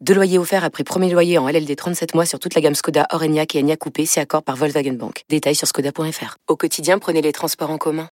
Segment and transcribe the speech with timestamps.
[0.00, 3.08] Deux loyers offerts après premier loyer en LLD 37 mois sur toute la gamme Skoda,
[3.12, 5.24] Orenia et Enya Coupé, c'est accord par Volkswagen Bank.
[5.28, 6.36] Détails sur skoda.fr.
[6.46, 8.06] Au quotidien, prenez les transports en commun.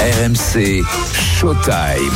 [0.00, 0.82] RMC
[1.14, 2.12] Showtime.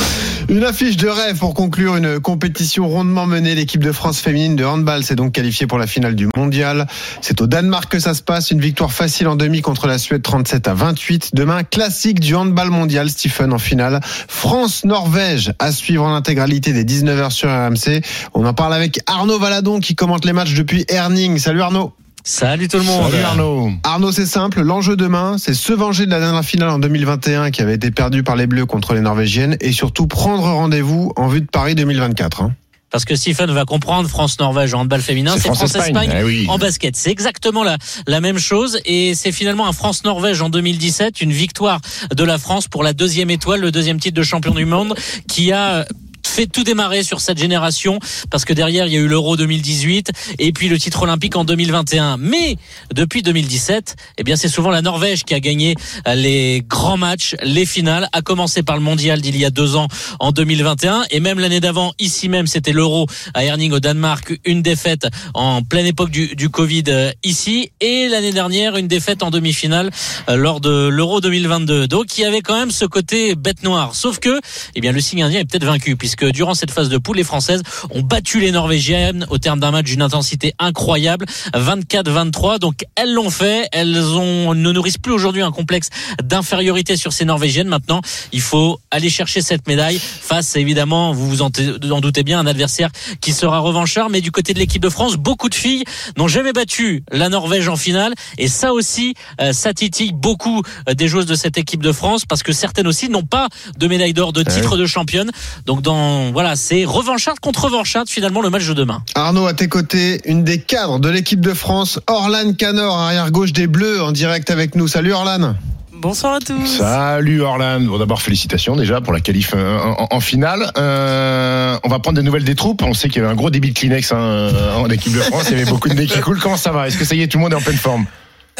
[0.49, 3.55] Une affiche de rêve pour conclure une compétition rondement menée.
[3.55, 6.87] L'équipe de France féminine de handball s'est donc qualifiée pour la finale du mondial.
[7.21, 8.51] C'est au Danemark que ça se passe.
[8.51, 11.31] Une victoire facile en demi contre la Suède 37 à 28.
[11.35, 14.01] Demain, classique du handball mondial, Stephen en finale.
[14.03, 18.03] France-Norvège à suivre en intégralité des 19h sur RMC.
[18.35, 21.39] On en parle avec Arnaud Valadon qui commente les matchs depuis Herning.
[21.39, 21.93] Salut Arnaud.
[22.25, 23.11] Salut tout le monde.
[23.11, 23.73] Salut Arnaud.
[23.83, 24.63] Arnaud, c'est simple.
[24.63, 28.23] L'enjeu demain, c'est se venger de la dernière finale en 2021 qui avait été perdue
[28.23, 32.43] par les Bleus contre les Norvégiennes et surtout prendre rendez-vous en vue de Paris 2024.
[32.43, 32.53] Hein.
[32.93, 36.95] Parce que Stephen va comprendre France-Norvège en handball féminin, c'est France-Espagne Eh en basket.
[36.95, 41.81] C'est exactement la, la même chose et c'est finalement un France-Norvège en 2017, une victoire
[42.15, 44.95] de la France pour la deuxième étoile, le deuxième titre de champion du monde
[45.27, 45.87] qui a
[46.33, 47.99] fait tout démarrer sur cette génération
[48.31, 51.45] parce que derrière il y a eu l'Euro 2018 et puis le titre olympique en
[51.45, 52.17] 2021.
[52.17, 52.57] Mais
[52.95, 55.75] depuis 2017, eh bien c'est souvent la Norvège qui a gagné
[56.15, 59.89] les grands matchs, les finales, à commencer par le mondial d'il y a deux ans
[60.21, 64.63] en 2021 et même l'année d'avant ici même c'était l'Euro à Herning au Danemark, une
[64.63, 69.31] défaite en pleine époque du, du Covid euh, ici et l'année dernière une défaite en
[69.31, 69.91] demi-finale
[70.29, 71.89] euh, lors de l'Euro 2022.
[71.89, 73.95] Donc il y avait quand même ce côté bête noire.
[73.95, 74.41] Sauf que
[74.75, 77.25] eh bien le signe indien est peut-être vaincu puisque durant cette phase de poule, les
[77.25, 82.59] Françaises ont battu les Norvégiennes au terme d'un match d'une intensité incroyable, 24-23.
[82.59, 85.89] Donc elles l'ont fait, elles ont, ne nourrissent plus aujourd'hui un complexe
[86.23, 87.69] d'infériorité sur ces Norvégiennes.
[87.69, 88.01] Maintenant,
[88.33, 91.51] il faut aller chercher cette médaille face, évidemment, vous vous en,
[91.91, 94.11] en doutez bien, un adversaire qui sera revanchard.
[94.11, 95.85] Mais du côté de l'équipe de France, beaucoup de filles
[96.17, 98.15] n'ont jamais battu la Norvège en finale.
[98.39, 102.25] Et ça aussi, euh, ça titille beaucoup euh, des joueuses de cette équipe de France
[102.27, 103.49] parce que certaines aussi n'ont pas
[103.79, 105.31] de médaille d'or, de titre de championne.
[105.67, 109.03] Donc dans voilà, c'est revanchard contre revanchard finalement le match de demain.
[109.15, 113.53] Arnaud, à tes côtés, une des cadres de l'équipe de France, Orlan Canor, arrière gauche
[113.53, 114.89] des Bleus, en direct avec nous.
[114.89, 115.55] Salut Orlan.
[115.93, 116.79] Bonsoir à tous.
[116.79, 117.81] Salut Orlan.
[117.83, 120.71] Bon, d'abord félicitations déjà pour la qualif euh, en, en finale.
[120.77, 122.83] Euh, on va prendre des nouvelles des troupes.
[122.83, 125.45] On sait qu'il y avait un gros débit de Kleenex hein, en équipe de France.
[125.51, 126.41] Il y avait beaucoup de nez qui coulent.
[126.41, 126.89] Comment ça va?
[126.89, 128.07] Est-ce que ça y est, tout le monde est en pleine forme?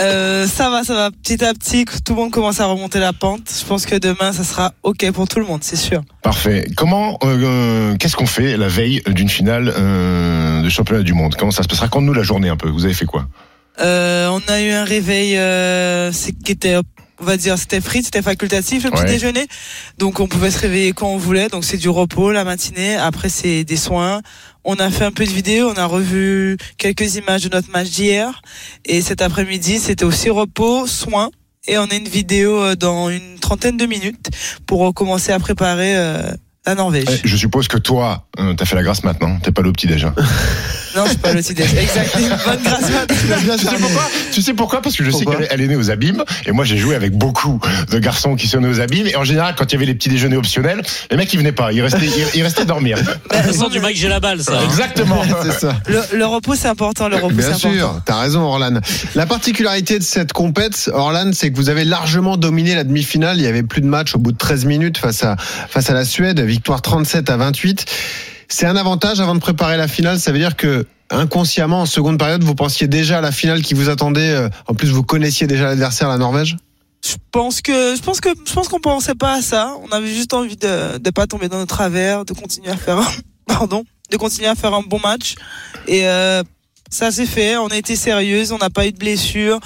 [0.01, 1.11] Euh, ça va, ça va.
[1.11, 3.43] Petit à petit, tout le monde commence à remonter la pente.
[3.61, 6.01] Je pense que demain, ça sera OK pour tout le monde, c'est sûr.
[6.23, 6.67] Parfait.
[6.77, 7.37] Comment, euh,
[7.93, 11.35] euh, qu'est-ce qu'on fait la veille d'une finale euh, de championnat du monde?
[11.37, 12.69] Comment ça se passe Raconte-nous la journée un peu.
[12.71, 13.27] Vous avez fait quoi?
[13.81, 16.77] Euh, on a eu un réveil euh, c'est- qui était,
[17.23, 19.07] on va dire, c'était free, c'était facultatif le petit Ouais.
[19.09, 19.47] déjeuner.
[19.99, 21.49] Donc on pouvait se réveiller quand on voulait.
[21.49, 22.97] Donc c'est du repos la matinée.
[22.97, 24.21] Après c'est des soins.
[24.65, 25.71] On a fait un peu de vidéo.
[25.75, 28.43] On a revu quelques images de notre match d'hier.
[28.85, 31.31] Et cet après-midi, c'était aussi repos, soins.
[31.69, 34.31] Et on a une vidéo euh, dans une trentaine de minutes
[34.67, 36.23] pour commencer à préparer euh,
[36.67, 37.21] la Norvège.
[37.25, 39.39] Je suppose que toi, euh, t'as fait la grâce maintenant.
[39.41, 40.13] T'es pas le petit déjà.
[40.97, 41.75] Non, je suis pas le petit déj.
[41.75, 42.37] Exactement.
[42.47, 43.61] Bonne grâce.
[43.61, 45.91] Tu, sais pourquoi tu sais pourquoi Parce que je Pourquoi sais qu'elle est- née aux
[45.91, 46.23] abîmes.
[46.47, 47.61] Et moi, j'ai joué avec beaucoup
[47.91, 49.07] de garçons qui sont nés aux abîmes.
[49.07, 51.53] Et en général, quand il y avait les petits déjeuners optionnels, les mecs, ils venaient
[51.53, 51.73] pas.
[51.73, 52.99] Ils restaient, ils, ils restaient dormir.
[53.31, 54.59] Ça sent du Mike j'ai la balle ça.
[54.59, 54.65] hein.
[54.65, 55.23] Exactement.
[55.43, 55.77] C'est ça.
[55.87, 57.09] Le, le repos, c'est important.
[57.09, 58.81] Le repos, c'est Bien sûr, t'as raison Orlan.
[59.15, 63.39] La particularité de cette compète, Orlan, c'est que vous avez largement dominé la demi-finale.
[63.39, 65.95] Il y avait plus de matchs au bout de 13 minutes face à, face à
[65.95, 66.41] la Suède.
[66.41, 67.87] Victoire 37 à 28.
[68.49, 70.19] C'est un avantage avant de préparer la finale.
[70.19, 73.75] Ça veut dire que inconsciemment, en seconde période, vous pensiez déjà à la finale qui
[73.75, 74.31] vous attendait.
[74.31, 76.57] euh, En plus, vous connaissiez déjà l'adversaire, la Norvège?
[77.05, 79.75] Je pense que, je pense que, je pense qu'on pensait pas à ça.
[79.83, 82.99] On avait juste envie de, de pas tomber dans nos travers, de continuer à faire,
[82.99, 83.07] un,
[83.47, 85.35] pardon, de continuer à faire un bon match.
[85.89, 86.43] Et euh,
[86.93, 87.57] ça s'est fait.
[87.57, 88.53] On a été sérieuse.
[88.53, 89.59] On n'a pas eu de blessures.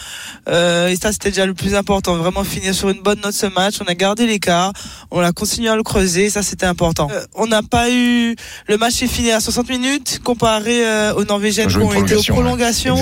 [0.48, 2.16] Euh, et ça, c'était déjà le plus important.
[2.16, 3.74] Vraiment finir sur une bonne note ce match.
[3.80, 4.72] On a gardé l'écart.
[5.10, 6.30] On a continué à le creuser.
[6.30, 7.08] Ça, c'était important.
[7.12, 8.36] Euh, on n'a pas eu
[8.68, 12.04] le match est fini à 60 minutes comparé euh, aux Norvégiennes On a qui ont
[12.04, 12.24] été aux ouais.
[12.28, 12.96] prolongations.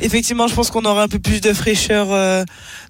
[0.00, 2.44] Effectivement, je pense qu'on aura un peu plus de fraîcheur euh,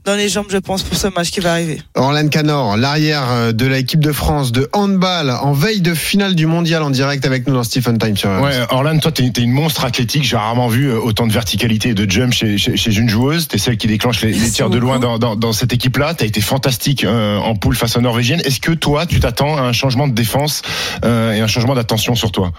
[0.04, 1.80] dans les jambes, je pense, pour ce match qui va arriver.
[1.94, 6.46] Orlan Canor, l'arrière euh, de l'équipe de France de handball, en veille de finale du
[6.46, 8.30] mondial en direct avec nous dans Stephen Time sur.
[8.30, 10.24] Ouais, Orlan, toi, t'es t'es une monstre athlétique.
[10.24, 13.48] J'ai rarement vu euh, autant de verticalité et de jump chez, chez, chez une joueuse.
[13.48, 16.14] T'es celle qui déclenche les, tirs de loin dans, dans, dans cette équipe-là.
[16.14, 18.40] T'as été fantastique euh, en poule face aux Norvégiennes.
[18.44, 20.62] Est-ce que toi, tu t'attends à un changement de défense
[21.04, 22.52] euh, et un changement d'attention sur toi?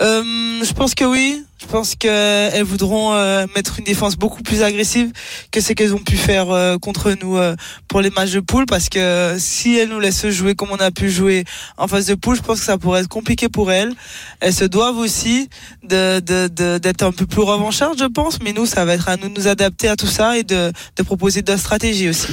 [0.00, 1.44] Euh, je pense que oui.
[1.60, 5.12] Je pense qu'elles voudront euh, mettre une défense beaucoup plus agressive
[5.52, 7.38] que ce qu'elles ont pu faire euh, contre nous
[7.86, 8.66] pour les matchs de poule.
[8.66, 11.44] Parce que si elles nous laissent jouer comme on a pu jouer
[11.76, 13.92] en phase de poule, je pense que ça pourrait être compliqué pour elles.
[14.40, 15.48] Elles se doivent aussi
[15.84, 18.40] de, de, de- d'être un peu plus revanchardes, je pense.
[18.42, 20.72] Mais nous, ça va être à nous de nous adapter à tout ça et de,
[20.96, 22.26] de proposer d'autres stratégies aussi.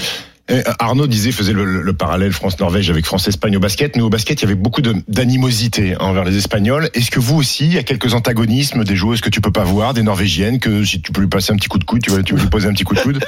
[0.52, 3.96] Euh, Arnaud disait, faisait le, le- le parallèle France-Norvège avec France-Espagne au basket.
[3.96, 6.90] Nous, au basket, il y avait beaucoup d'animosité envers les Espagnols.
[6.94, 9.64] Est-ce que vous aussi, il y a quelques antagonismes, des joueuses que tu peux pas
[9.64, 12.10] voir, des Norvégiennes, que si tu peux lui passer un petit coup de coude, tu
[12.10, 13.20] vas, tu lui poser un petit coup de coude?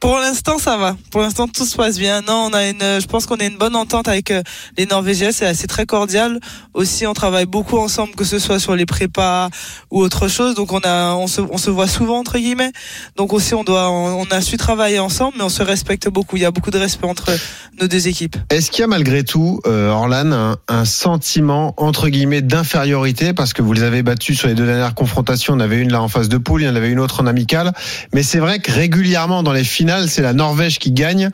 [0.00, 0.96] Pour l'instant, ça va.
[1.10, 2.22] Pour l'instant, tout se passe bien.
[2.22, 4.42] Non, on a une, je pense qu'on a une bonne entente avec euh,
[4.78, 5.30] les Norvégiens.
[5.30, 6.40] C'est assez très cordial.
[6.72, 9.50] Aussi, on travaille beaucoup ensemble, que ce soit sur les prépas
[9.90, 10.54] ou autre chose.
[10.54, 12.72] Donc, on a, on se, on se voit souvent entre guillemets.
[13.16, 16.36] Donc aussi, on doit, on, a su travailler ensemble, mais on se respecte beaucoup.
[16.36, 17.30] Il y a beaucoup de respect entre
[17.78, 18.36] nos deux équipes.
[18.48, 23.34] Est-ce qu'il y a malgré tout, euh, Orlan, un, un sentiment entre guillemets d'infériorité?
[23.34, 25.52] Parce que vous les avez battus sur les deux dernières confrontations.
[25.52, 27.26] On avait une là en phase de poule, il y en avait une autre en
[27.26, 27.74] amical.
[28.14, 31.30] Mais c'est vrai que régulièrement dans les finales, c'est la Norvège qui gagne.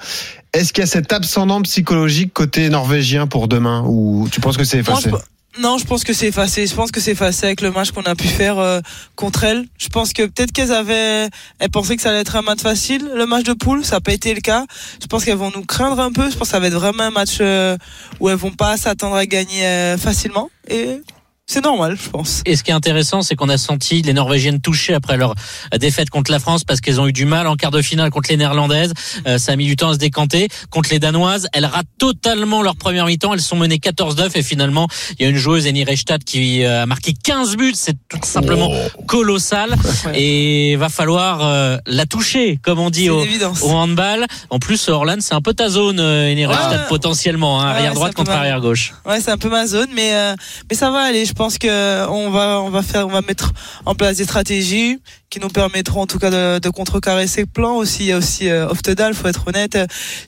[0.53, 4.65] Est-ce qu'il y a cet ascendant psychologique côté norvégien pour demain ou tu penses que
[4.65, 6.67] c'est Moi, effacé je- non, je pense que c'est effacé.
[6.67, 8.81] Je pense que c'est effacé avec le match qu'on a pu faire euh,
[9.15, 9.65] contre elles.
[9.79, 13.11] Je pense que peut-être qu'elles avaient, elles pensaient que ça allait être un match facile,
[13.15, 13.83] le match de poule.
[13.83, 14.67] Ça n'a pas été le cas.
[15.01, 16.31] Je pense qu'elles vont nous craindre un peu.
[16.31, 17.77] Je pense que ça va être vraiment un match euh,
[18.21, 20.51] où elles vont pas s'attendre à gagner euh, facilement.
[20.69, 21.01] Et
[21.49, 22.43] c'est normal, je pense.
[22.45, 25.35] Et ce qui est intéressant, c'est qu'on a senti les Norvégiennes touchées après leur
[25.79, 28.31] défaite contre la France parce qu'elles ont eu du mal en quart de finale contre
[28.31, 28.93] les Néerlandaises.
[29.29, 30.49] Euh, ça a mis du temps à se décanter.
[30.71, 33.33] Contre les Danoises, elles ratent totalement leur première mi-temps.
[33.33, 34.89] Elles sont menées 14-9 et finalement,
[35.19, 37.75] il y a une joueuse, Eni Reichstadt, qui euh, a marqué 15 buts.
[37.77, 38.73] C'est tout simplement
[39.07, 39.77] colossal.
[40.07, 40.21] Ouais.
[40.21, 43.25] Et va falloir euh, la toucher, comme on dit au,
[43.63, 44.27] handball.
[44.51, 46.89] En plus, Orlan, c'est un peu ta zone, euh, Eni Reichstadt, Ouais.
[46.89, 47.61] potentiellement.
[47.63, 48.95] Hein, arrière droite contre arrière gauche.
[49.05, 50.35] Ouais, c'est un peu ma zone, mais euh,
[50.69, 51.25] mais ça va aller.
[51.25, 53.53] Je pense que on va on va faire on va mettre
[53.85, 54.99] en place des stratégies
[55.31, 58.05] qui nous permettront en tout cas de, de contrecarrer ces plans aussi.
[58.05, 59.79] Il y a aussi euh, Oftedal, faut être honnête.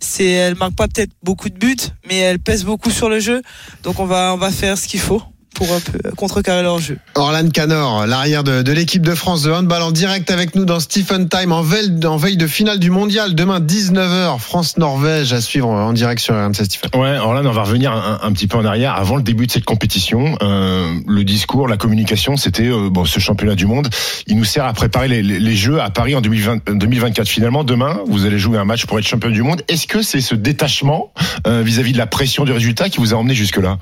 [0.00, 1.76] C'est elle marque pas peut-être beaucoup de buts,
[2.06, 3.42] mais elle pèse beaucoup sur le jeu.
[3.82, 5.22] Donc on va on va faire ce qu'il faut
[5.54, 6.98] pour un peu contrecarrer leur jeu.
[7.16, 10.78] Orlan Canor, l'arrière de, de l'équipe de France de handball en direct avec nous dans
[10.78, 13.34] Stephen Time en veille, en veille de finale du mondial.
[13.34, 16.90] Demain 19h, France-Norvège à suivre en direct sur RMC Stephen.
[17.00, 18.94] Ouais, Orlan, on va revenir un, un petit peu en arrière.
[18.94, 23.18] Avant le début de cette compétition, euh, le discours, la communication, c'était euh, bon, ce
[23.18, 23.88] championnat du monde.
[24.28, 27.26] Il nous sert à préparer les, les- les Jeux à Paris en 2020, 2024.
[27.26, 29.62] Finalement, demain, vous allez jouer un match pour être champion du monde.
[29.66, 31.12] Est-ce que c'est ce détachement
[31.48, 33.78] euh, vis-à-vis de la pression du résultat qui vous a emmené jusque-là?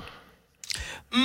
[1.14, 1.18] Hmm,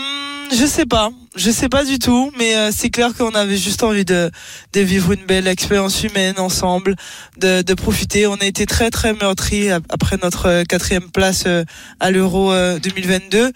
[0.52, 3.84] je sais pas, je sais pas du tout, mais euh, c'est clair qu'on avait juste
[3.84, 4.30] envie de,
[4.74, 6.96] de vivre une belle expérience humaine ensemble,
[7.38, 8.28] de, de profiter.
[8.28, 11.64] On a été très très meurtris ap- après notre euh, quatrième place euh,
[12.02, 13.52] à l'Euro euh, 2022.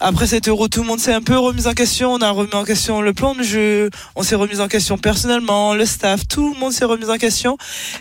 [0.00, 2.12] Après cet Euro, tout le monde s'est un peu remis en question.
[2.12, 5.72] On a remis en question le plan de jeu, on s'est remis en question personnellement,
[5.74, 7.56] le staff, tout le monde s'est remis en question.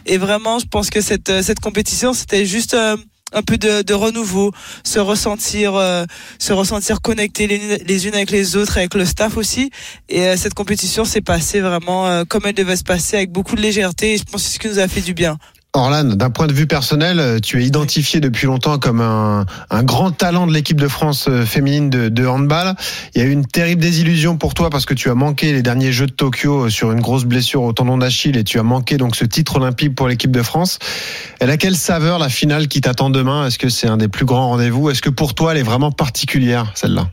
[0.05, 2.97] Et vraiment, je pense que cette euh, cette compétition, c'était juste euh,
[3.33, 4.51] un peu de, de renouveau,
[4.83, 6.05] se ressentir, euh,
[6.39, 9.71] se ressentir connectés les, unes avec les autres, avec le staff aussi.
[10.09, 13.55] Et euh, cette compétition s'est passée vraiment euh, comme elle devait se passer, avec beaucoup
[13.55, 14.13] de légèreté.
[14.13, 15.37] Et je pense que c'est ce qui nous a fait du bien.
[15.75, 19.83] Orlan, d'un point de vue personnel, euh, tu es identifié depuis longtemps comme un, un
[19.83, 22.75] grand talent de l'équipe de France euh, féminine de, de handball.
[23.15, 25.63] Il y a eu une terrible désillusion pour toi parce que tu as manqué les
[25.63, 28.63] derniers Jeux de Tokyo euh, sur une grosse blessure au tendon d'Achille et tu as
[28.63, 30.77] manqué donc ce titre olympique pour l'équipe de France.
[31.39, 33.47] Elle a quelle saveur la finale qui t'attend demain?
[33.47, 34.91] Est-ce que c'est un des plus grands rendez-vous?
[34.91, 37.07] Est-ce que pour toi elle est vraiment particulière celle-là?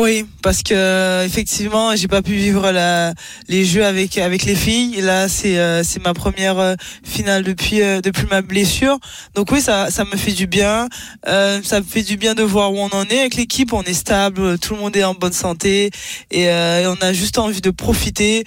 [0.00, 3.12] Oui, parce que effectivement, j'ai pas pu vivre la,
[3.48, 5.00] les jeux avec avec les filles.
[5.00, 6.74] Là, c'est euh, c'est ma première euh,
[7.04, 8.98] finale depuis euh, depuis ma blessure.
[9.34, 10.88] Donc oui, ça ça me fait du bien.
[11.26, 13.72] Euh, ça me fait du bien de voir où on en est avec l'équipe.
[13.72, 15.90] On est stable, tout le monde est en bonne santé
[16.30, 18.44] et, euh, et on a juste envie de profiter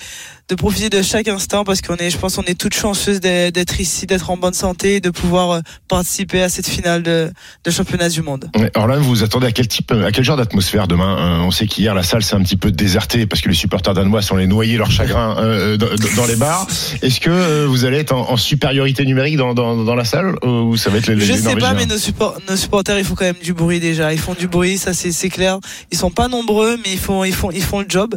[0.49, 3.81] de profiter de chaque instant parce qu'on est, je pense, on est toutes chanceuses d'être
[3.81, 7.31] ici, d'être en bonne santé, et de pouvoir euh, participer à cette finale de,
[7.65, 8.49] de championnat du monde.
[8.55, 11.51] Ouais, Orlan, vous vous attendez à quel type, à quel genre d'atmosphère demain Euh, On
[11.51, 14.36] sait qu'hier la salle s'est un petit peu désertée parce que les supporters danois sont
[14.36, 16.67] les noyer leur chagrin euh, dans, dans les bars.
[17.01, 20.36] Est-ce que euh, vous allez être en, en supériorité numérique dans, dans, dans la salle
[20.44, 23.06] ou ça va être les, les Je sais pas, mais nos, support- nos supporters, ils
[23.06, 24.13] font quand même du bruit déjà.
[24.13, 25.58] Ils font du bruit, ça c'est clair.
[25.91, 28.15] Ils sont pas nombreux, mais ils font ils font ils font le job.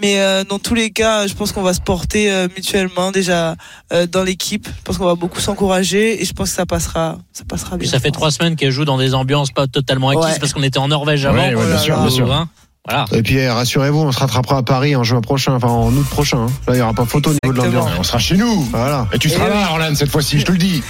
[0.00, 3.56] Mais euh, dans tous les cas, je pense qu'on va se porter euh, mutuellement déjà
[3.92, 4.66] euh, dans l'équipe.
[4.68, 7.86] Je pense qu'on va beaucoup s'encourager et je pense que ça passera ça passera Puis
[7.88, 7.90] bien.
[7.90, 10.38] ça fait trois semaines qu'elle joue dans des ambiances pas totalement acquises Ouais.
[10.40, 11.36] parce qu'on était en Norvège avant.
[11.38, 12.32] Ouais, ouais, bien sûr, bien sûr.
[12.32, 12.48] Hein.
[12.88, 13.04] Voilà.
[13.12, 16.06] Et puis eh, rassurez-vous, on se rattrapera à Paris en juin prochain, enfin en août
[16.08, 16.38] prochain.
[16.38, 16.52] hein.
[16.68, 17.90] Là il y aura pas photo au niveau de l'ambiance.
[17.98, 18.62] On sera chez nous.
[18.72, 19.06] Voilà.
[19.12, 20.82] Et tu seras Eh là, Orlan, cette fois-ci, je te le dis.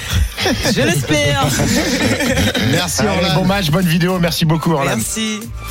[0.74, 1.44] Je l'espère.
[2.72, 3.34] Merci Orlan.
[3.34, 4.18] bon match, bonne vidéo.
[4.18, 4.96] Merci beaucoup, Orlan.
[4.96, 5.40] Merci.